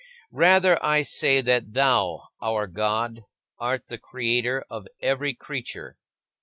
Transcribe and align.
Rather, 0.33 0.83
I 0.83 1.03
say 1.03 1.41
that 1.41 1.73
thou, 1.73 2.29
our 2.41 2.65
God, 2.65 3.21
art 3.59 3.87
the 3.87 3.99
Creator 3.99 4.65
of 4.67 4.87
every 4.99 5.35
creature. 5.35 5.95